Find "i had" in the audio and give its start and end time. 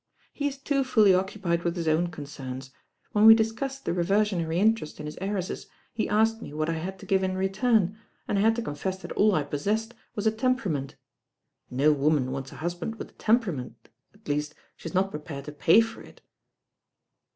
6.71-6.97, 8.39-8.55